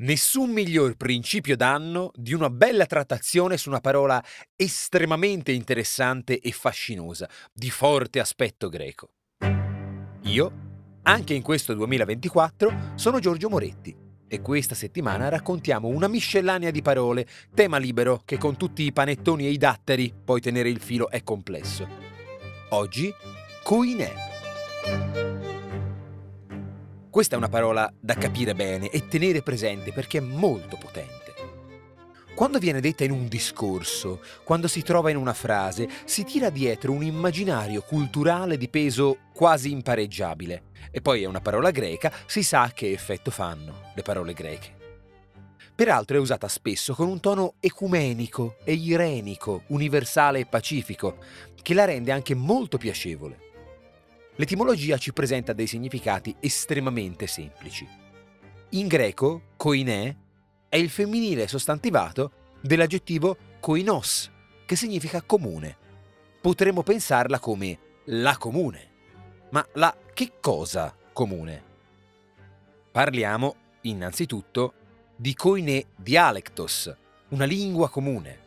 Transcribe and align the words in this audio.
Nessun 0.00 0.50
miglior 0.50 0.94
principio 0.94 1.56
d'anno 1.56 2.12
di 2.14 2.32
una 2.32 2.50
bella 2.50 2.86
trattazione 2.86 3.56
su 3.56 3.68
una 3.68 3.80
parola 3.80 4.22
estremamente 4.54 5.50
interessante 5.50 6.38
e 6.38 6.52
fascinosa, 6.52 7.28
di 7.52 7.68
forte 7.68 8.20
aspetto 8.20 8.68
greco. 8.68 9.08
Io, 10.22 10.52
anche 11.02 11.34
in 11.34 11.42
questo 11.42 11.74
2024, 11.74 12.92
sono 12.94 13.18
Giorgio 13.18 13.48
Moretti 13.48 13.92
e 14.28 14.40
questa 14.40 14.76
settimana 14.76 15.28
raccontiamo 15.28 15.88
una 15.88 16.06
miscellanea 16.06 16.70
di 16.70 16.80
parole, 16.80 17.26
tema 17.52 17.78
libero 17.78 18.22
che 18.24 18.38
con 18.38 18.56
tutti 18.56 18.84
i 18.84 18.92
panettoni 18.92 19.46
e 19.46 19.50
i 19.50 19.58
datteri 19.58 20.14
poi 20.24 20.40
tenere 20.40 20.68
il 20.68 20.80
filo 20.80 21.10
è 21.10 21.24
complesso. 21.24 21.88
Oggi, 22.68 23.12
coinè. 23.64 24.14
Questa 27.10 27.34
è 27.34 27.38
una 27.38 27.48
parola 27.48 27.90
da 27.98 28.14
capire 28.14 28.54
bene 28.54 28.90
e 28.90 29.08
tenere 29.08 29.42
presente 29.42 29.92
perché 29.92 30.18
è 30.18 30.20
molto 30.20 30.76
potente. 30.76 31.16
Quando 32.34 32.58
viene 32.58 32.80
detta 32.80 33.02
in 33.02 33.10
un 33.10 33.26
discorso, 33.28 34.20
quando 34.44 34.68
si 34.68 34.82
trova 34.82 35.10
in 35.10 35.16
una 35.16 35.32
frase, 35.32 35.88
si 36.04 36.22
tira 36.24 36.50
dietro 36.50 36.92
un 36.92 37.02
immaginario 37.02 37.80
culturale 37.80 38.58
di 38.58 38.68
peso 38.68 39.18
quasi 39.32 39.72
impareggiabile. 39.72 40.64
E 40.90 41.00
poi 41.00 41.22
è 41.22 41.26
una 41.26 41.40
parola 41.40 41.70
greca, 41.70 42.12
si 42.26 42.42
sa 42.42 42.70
che 42.74 42.92
effetto 42.92 43.30
fanno 43.30 43.90
le 43.94 44.02
parole 44.02 44.34
greche. 44.34 44.76
Peraltro 45.74 46.16
è 46.16 46.20
usata 46.20 46.46
spesso 46.46 46.94
con 46.94 47.08
un 47.08 47.20
tono 47.20 47.54
ecumenico 47.58 48.56
e 48.64 48.74
irenico, 48.74 49.62
universale 49.68 50.40
e 50.40 50.46
pacifico, 50.46 51.16
che 51.62 51.72
la 51.72 51.86
rende 51.86 52.12
anche 52.12 52.34
molto 52.34 52.76
piacevole. 52.76 53.47
L'etimologia 54.38 54.98
ci 54.98 55.12
presenta 55.12 55.52
dei 55.52 55.66
significati 55.66 56.32
estremamente 56.38 57.26
semplici. 57.26 57.84
In 58.70 58.86
greco, 58.86 59.54
koinè 59.56 60.16
è 60.68 60.76
il 60.76 60.90
femminile 60.90 61.48
sostantivato 61.48 62.30
dell'aggettivo 62.60 63.36
koinos, 63.58 64.30
che 64.64 64.76
significa 64.76 65.22
comune. 65.22 65.76
Potremmo 66.40 66.84
pensarla 66.84 67.40
come 67.40 67.78
la 68.04 68.36
comune. 68.36 68.90
Ma 69.50 69.66
la 69.72 69.96
che 70.14 70.34
cosa 70.40 70.94
comune? 71.12 71.64
Parliamo, 72.92 73.56
innanzitutto, 73.82 74.74
di 75.16 75.34
koine 75.34 75.86
dialectos, 75.96 76.94
una 77.30 77.44
lingua 77.44 77.90
comune. 77.90 78.46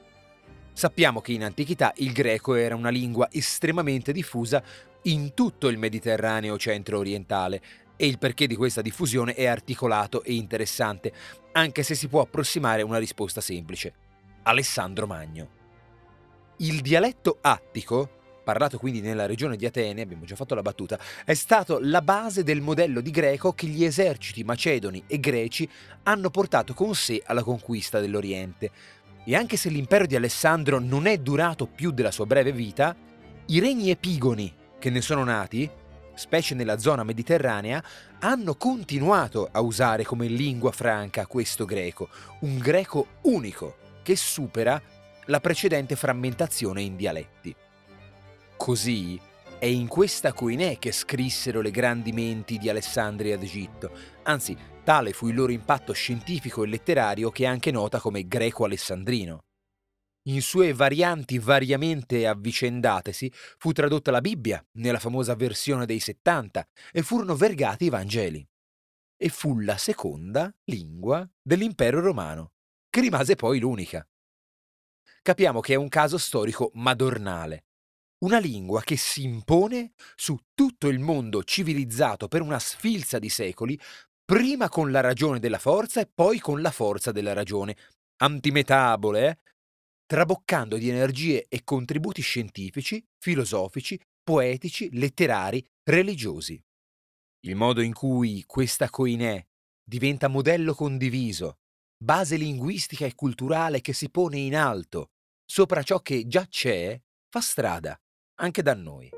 Sappiamo 0.73 1.22
che 1.22 1.33
in 1.33 1.44
antichità 1.44 1.94
il 1.97 2.11
greco 2.11 2.55
era 2.55 2.75
una 2.75 2.89
lingua 2.89 3.27
estremamente 3.31 4.11
diffusa 4.11 4.64
in 5.03 5.33
tutto 5.33 5.67
il 5.67 5.78
Mediterraneo 5.78 6.58
centro-orientale 6.58 7.62
e 7.96 8.07
il 8.07 8.18
perché 8.18 8.47
di 8.47 8.56
questa 8.56 8.81
diffusione 8.81 9.34
è 9.34 9.46
articolato 9.46 10.23
e 10.23 10.34
interessante, 10.34 11.12
anche 11.51 11.84
se 11.84 11.94
si 11.94 12.07
può 12.07 12.22
approssimare 12.22 12.81
una 12.81 12.97
risposta 12.97 13.41
semplice. 13.41 13.94
Alessandro 14.44 15.06
Magno. 15.06 15.59
Il 16.57 16.81
dialetto 16.81 17.38
attico, 17.41 18.09
parlato 18.44 18.79
quindi 18.79 19.01
nella 19.01 19.28
regione 19.28 19.56
di 19.56 19.66
Atene, 19.66 20.01
abbiamo 20.01 20.25
già 20.25 20.35
fatto 20.35 20.56
la 20.56 20.63
battuta, 20.63 21.00
è 21.25 21.34
stato 21.35 21.79
la 21.79 22.01
base 22.01 22.44
del 22.44 22.62
modello 22.62 23.01
di 23.01 23.12
greco 23.12 23.53
che 23.53 23.67
gli 23.67 23.84
eserciti 23.84 24.44
macedoni 24.44 25.03
e 25.06 25.19
greci 25.19 25.69
hanno 26.03 26.31
portato 26.31 26.73
con 26.73 26.96
sé 26.96 27.22
alla 27.25 27.44
conquista 27.44 28.00
dell'Oriente. 28.00 28.72
E 29.24 29.36
anche 29.36 29.58
se 29.58 29.70
l'impero 29.70 30.06
di 30.06 30.16
Alessandro 30.16 30.80
non 30.80 31.06
è 31.06 31.18
durato 31.18 31.68
più 31.68 31.92
della 31.92 32.12
sua 32.12 32.26
breve 32.26 32.52
vita, 32.52 32.96
i 33.48 33.59
regni 33.59 33.90
epigoni 33.90 34.54
che 34.80 34.90
ne 34.90 35.02
sono 35.02 35.24
nati, 35.24 35.70
specie 36.16 36.56
nella 36.56 36.78
zona 36.78 37.04
mediterranea, 37.04 37.84
hanno 38.20 38.56
continuato 38.56 39.48
a 39.52 39.62
usare 39.62 40.04
come 40.04 40.28
lingua 40.28 40.72
franca 40.72 41.28
questo 41.28 41.66
greco, 41.66 42.09
un 42.42 42.58
greco 42.58 43.08
unico 43.24 43.78
che 44.04 44.16
supera 44.16 44.82
la 45.26 45.40
precedente 45.40 45.96
frammentazione 45.96 46.82
in 46.82 46.96
dialetti. 46.96 47.56
Così 48.58 49.20
è 49.61 49.67
in 49.67 49.88
questa 49.88 50.33
coinè 50.33 50.79
che 50.79 50.91
scrissero 50.91 51.61
le 51.61 51.69
grandi 51.69 52.11
menti 52.11 52.57
di 52.57 52.67
Alessandria 52.67 53.38
d'Egitto, 53.38 53.95
anzi 54.23 54.57
tale 54.83 55.13
fu 55.13 55.27
il 55.27 55.35
loro 55.35 55.51
impatto 55.51 55.94
scientifico 55.94 56.63
e 56.63 56.67
letterario 56.67 57.29
che 57.29 57.44
è 57.44 57.45
anche 57.45 57.69
nota 57.69 57.99
come 57.99 58.27
greco 58.27 58.66
alessandrino. 58.66 59.44
In 60.29 60.41
sue 60.41 60.73
varianti 60.73 61.38
variamente 61.38 62.25
avvicendatesi 62.25 63.31
fu 63.59 63.72
tradotta 63.72 64.09
la 64.09 64.19
Bibbia 64.19 64.66
nella 64.79 64.97
famosa 64.97 65.35
versione 65.35 65.85
dei 65.85 65.99
70 65.99 66.67
e 66.91 67.03
furono 67.03 67.35
vergati 67.35 67.85
i 67.85 67.89
Vangeli. 67.89 68.43
E 69.16 69.29
fu 69.29 69.59
la 69.59 69.78
seconda 69.78 70.51
lingua 70.72 71.23
dell'impero 71.39 72.01
romano, 72.01 72.53
che 72.89 73.01
rimase 73.01 73.35
poi 73.35 73.59
l'unica. 73.59 74.03
Capiamo 75.22 75.59
che 75.59 75.73
è 75.73 75.78
un 75.78 75.88
caso 75.88 76.17
storico 76.17 76.72
madornale, 76.73 77.66
una 78.24 78.40
lingua 78.40 78.82
che 78.82 78.98
si 78.98 79.24
impone 79.24 79.94
su 80.16 80.38
tutto 80.54 80.88
il 80.88 81.00
mondo 81.00 81.44
civilizzato 81.44 82.28
per 82.28 82.42
una 82.42 82.59
sfilza 82.59 83.20
di 83.20 83.30
secoli, 83.30 83.80
prima 84.24 84.70
con 84.70 84.92
la 84.92 85.02
ragione 85.02 85.40
della 85.40 85.59
forza 85.59 86.02
e 86.02 86.09
poi 86.14 86.40
con 86.40 86.62
la 86.62 86.72
forza 86.72 87.12
della 87.12 87.34
ragione, 87.34 87.76
antimetabole, 88.18 89.28
eh? 89.28 89.38
traboccando 90.06 90.78
di 90.78 90.90
energie 90.90 91.48
e 91.48 91.64
contributi 91.64 92.22
scientifici, 92.22 93.04
filosofici, 93.18 94.00
poetici, 94.24 94.90
letterari, 94.94 95.66
religiosi. 95.84 96.62
Il 97.44 97.56
modo 97.56 97.82
in 97.82 97.94
cui 97.94 98.44
questa 98.46 98.90
coinè 98.90 99.44
diventa 99.84 100.28
modello 100.28 100.76
condiviso, 100.76 101.59
base 101.98 102.36
linguistica 102.36 103.06
e 103.06 103.16
culturale 103.16 103.82
che 103.82 103.94
si 103.94 104.09
pone 104.09 104.38
in 104.38 104.56
alto, 104.56 105.12
sopra 105.44 105.82
ciò 105.82 106.02
che 106.02 106.28
già 106.28 106.46
c'è, 106.46 107.02
fa 107.30 107.42
strada, 107.42 108.00
anche 108.41 108.62
da 108.62 108.74
noi. 108.74 109.09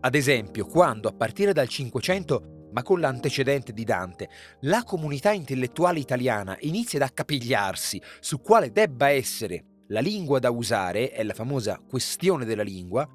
Ad 0.00 0.14
esempio, 0.14 0.66
quando 0.66 1.08
a 1.08 1.12
partire 1.12 1.52
dal 1.52 1.68
Cinquecento 1.68 2.68
ma 2.72 2.82
con 2.82 2.98
l'antecedente 2.98 3.72
di 3.72 3.84
Dante, 3.84 4.28
la 4.62 4.82
comunità 4.82 5.30
intellettuale 5.30 6.00
italiana 6.00 6.56
inizia 6.60 6.98
ad 6.98 7.08
accapigliarsi 7.08 8.02
su 8.18 8.40
quale 8.40 8.72
debba 8.72 9.10
essere 9.10 9.82
la 9.88 10.00
lingua 10.00 10.40
da 10.40 10.50
usare, 10.50 11.10
è 11.10 11.22
la 11.22 11.34
famosa 11.34 11.80
questione 11.86 12.44
della 12.44 12.64
lingua, 12.64 13.08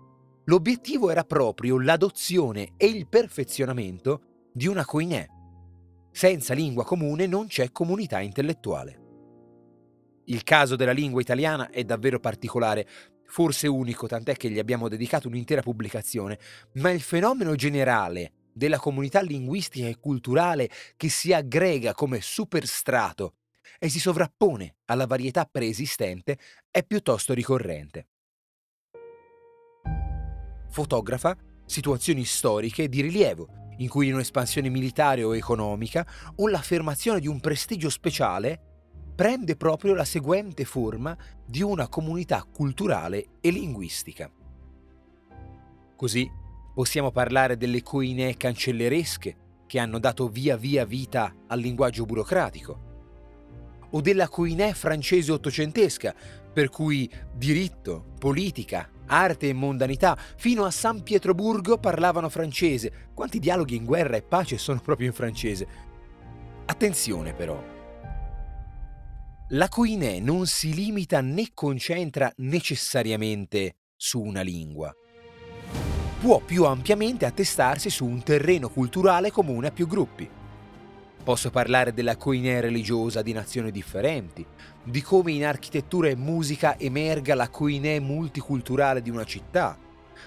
l'obiettivo 0.45 1.09
era 1.09 1.25
proprio 1.25 1.77
l'adozione 1.77 2.73
e 2.77 2.85
il 2.85 3.07
perfezionamento 3.09 4.21
di 4.53 4.67
una 4.67 4.85
coinè. 4.85 5.25
Senza 6.11 6.53
lingua 6.53 6.85
comune 6.85 7.27
non 7.27 7.47
c'è 7.47 7.71
comunità 7.71 8.21
intellettuale. 8.21 9.07
Il 10.25 10.43
caso 10.43 10.77
della 10.77 10.93
lingua 10.93 11.21
italiana 11.21 11.69
è 11.69 11.83
davvero 11.83 12.19
particolare, 12.19 12.87
forse 13.29 13.67
unico, 13.67 14.07
tant'è 14.07 14.35
che 14.35 14.49
gli 14.49 14.59
abbiamo 14.59 14.89
dedicato 14.89 15.27
un'intera 15.27 15.61
pubblicazione, 15.61 16.39
ma 16.73 16.89
il 16.89 17.01
fenomeno 17.01 17.55
generale 17.55 18.31
della 18.51 18.79
comunità 18.79 19.21
linguistica 19.21 19.87
e 19.87 19.99
culturale 19.99 20.69
che 20.97 21.09
si 21.09 21.31
aggrega 21.31 21.93
come 21.93 22.19
superstrato 22.21 23.35
e 23.77 23.87
si 23.87 23.99
sovrappone 23.99 24.77
alla 24.85 25.05
varietà 25.05 25.45
preesistente 25.45 26.37
è 26.69 26.83
piuttosto 26.83 27.33
ricorrente. 27.33 28.07
Fotografa 30.69 31.37
situazioni 31.65 32.25
storiche 32.25 32.89
di 32.89 33.01
rilievo, 33.01 33.47
in 33.77 33.87
cui 33.87 34.11
un'espansione 34.11 34.69
militare 34.69 35.23
o 35.23 35.35
economica 35.35 36.05
o 36.37 36.47
l'affermazione 36.47 37.19
di 37.19 37.27
un 37.27 37.39
prestigio 37.39 37.89
speciale 37.89 38.68
prende 39.19 39.57
proprio 39.57 39.93
la 39.95 40.05
seguente 40.05 40.63
forma 40.63 41.17
di 41.45 41.61
una 41.61 41.89
comunità 41.89 42.47
culturale 42.49 43.25
e 43.41 43.51
linguistica. 43.51 44.31
Così 45.97 46.31
Possiamo 46.79 47.11
parlare 47.11 47.57
delle 47.57 47.83
coinee 47.83 48.37
cancelleresche 48.37 49.35
che 49.67 49.79
hanno 49.79 49.99
dato 49.99 50.29
via 50.29 50.55
via 50.55 50.85
vita 50.85 51.35
al 51.47 51.59
linguaggio 51.59 52.05
burocratico, 52.05 52.79
o 53.89 53.99
della 53.99 54.29
coinè 54.29 54.71
francese 54.71 55.33
ottocentesca, 55.33 56.15
per 56.53 56.69
cui 56.69 57.11
diritto, 57.35 58.13
politica, 58.17 58.89
arte 59.07 59.49
e 59.49 59.53
mondanità, 59.53 60.17
fino 60.37 60.63
a 60.63 60.71
San 60.71 61.03
Pietroburgo 61.03 61.79
parlavano 61.79 62.29
francese. 62.29 63.09
Quanti 63.13 63.39
dialoghi 63.39 63.75
in 63.75 63.83
guerra 63.83 64.15
e 64.15 64.21
pace 64.21 64.57
sono 64.57 64.79
proprio 64.79 65.07
in 65.07 65.13
francese? 65.13 65.67
Attenzione 66.63 67.33
però. 67.33 67.78
La 69.53 69.67
coinè 69.67 70.19
non 70.19 70.45
si 70.45 70.73
limita 70.73 71.21
né 71.21 71.49
concentra 71.53 72.31
necessariamente 72.37 73.75
su 73.95 74.21
una 74.21 74.41
lingua 74.41 74.93
può 76.19 76.39
più 76.39 76.65
ampiamente 76.65 77.25
attestarsi 77.25 77.89
su 77.89 78.05
un 78.05 78.21
terreno 78.21 78.67
culturale 78.67 79.31
comune 79.31 79.67
a 79.67 79.71
più 79.71 79.87
gruppi. 79.87 80.29
Posso 81.23 81.49
parlare 81.49 81.93
della 81.93 82.17
coinea 82.17 82.59
religiosa 82.59 83.21
di 83.21 83.31
nazioni 83.31 83.71
differenti, 83.71 84.45
di 84.83 85.01
come 85.01 85.31
in 85.31 85.45
architettura 85.45 86.09
e 86.09 86.17
musica 86.17 86.77
emerga 86.77 87.35
la 87.35 87.47
coinea 87.47 88.01
multiculturale 88.01 89.01
di 89.01 89.09
una 89.09 89.23
città, 89.23 89.77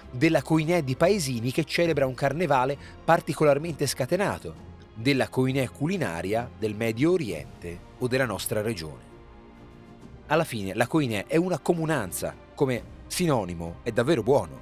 della 0.09 0.41
coinea 0.41 0.81
di 0.81 0.95
paesini 0.95 1.51
che 1.51 1.63
celebra 1.63 2.07
un 2.07 2.15
carnevale 2.15 2.75
particolarmente 3.03 3.85
scatenato, 3.85 4.71
della 4.95 5.27
coinè 5.27 5.69
culinaria 5.69 6.49
del 6.57 6.73
Medio 6.73 7.11
Oriente 7.11 7.79
o 7.99 8.07
della 8.07 8.25
nostra 8.25 8.61
regione. 8.61 9.12
Alla 10.33 10.45
fine 10.45 10.73
la 10.73 10.87
coinè 10.87 11.27
è 11.27 11.35
una 11.35 11.59
comunanza, 11.59 12.35
come 12.55 13.01
sinonimo 13.05 13.81
è 13.83 13.91
davvero 13.91 14.23
buono. 14.23 14.61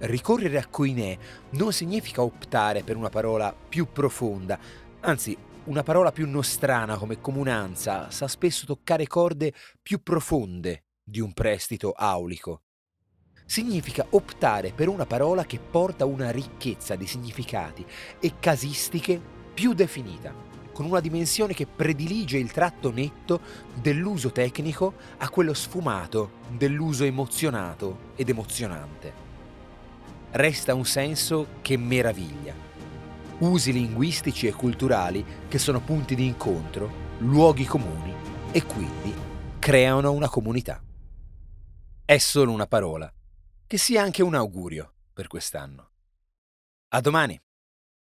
Ricorrere 0.00 0.58
a 0.58 0.66
coinè 0.66 1.16
non 1.52 1.72
significa 1.72 2.20
optare 2.20 2.82
per 2.82 2.96
una 2.96 3.08
parola 3.08 3.56
più 3.56 3.90
profonda, 3.90 4.58
anzi 5.00 5.34
una 5.64 5.82
parola 5.82 6.12
più 6.12 6.28
nostrana 6.28 6.98
come 6.98 7.22
comunanza 7.22 8.10
sa 8.10 8.28
spesso 8.28 8.66
toccare 8.66 9.06
corde 9.06 9.54
più 9.80 10.02
profonde 10.02 10.84
di 11.02 11.20
un 11.20 11.32
prestito 11.32 11.92
aulico. 11.92 12.60
Significa 13.46 14.04
optare 14.10 14.72
per 14.72 14.88
una 14.88 15.06
parola 15.06 15.46
che 15.46 15.58
porta 15.58 16.04
una 16.04 16.30
ricchezza 16.30 16.96
di 16.96 17.06
significati 17.06 17.82
e 18.20 18.34
casistiche 18.38 19.18
più 19.54 19.72
definita, 19.72 20.34
con 20.82 20.90
una 20.90 21.00
dimensione 21.00 21.54
che 21.54 21.66
predilige 21.66 22.38
il 22.38 22.50
tratto 22.50 22.90
netto 22.90 23.40
dell'uso 23.80 24.32
tecnico 24.32 24.94
a 25.18 25.28
quello 25.28 25.54
sfumato 25.54 26.40
dell'uso 26.50 27.04
emozionato 27.04 28.10
ed 28.16 28.28
emozionante. 28.28 29.30
Resta 30.32 30.74
un 30.74 30.84
senso 30.84 31.58
che 31.62 31.76
meraviglia 31.76 32.70
usi 33.38 33.72
linguistici 33.72 34.48
e 34.48 34.52
culturali 34.52 35.24
che 35.48 35.58
sono 35.58 35.80
punti 35.80 36.16
di 36.16 36.26
incontro, 36.26 36.90
luoghi 37.18 37.64
comuni 37.64 38.12
e 38.50 38.64
quindi 38.64 39.14
creano 39.58 40.10
una 40.10 40.28
comunità. 40.28 40.82
È 42.04 42.18
solo 42.18 42.50
una 42.50 42.66
parola, 42.66 43.12
che 43.66 43.78
sia 43.78 44.02
anche 44.02 44.22
un 44.22 44.34
augurio 44.34 44.94
per 45.12 45.28
quest'anno. 45.28 45.90
A 46.88 47.00
domani! 47.00 47.40